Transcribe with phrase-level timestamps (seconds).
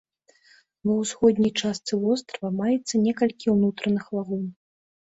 [0.89, 4.47] Ва ўсходняй частцы вострава маецца некалькі ўнутраных лагун.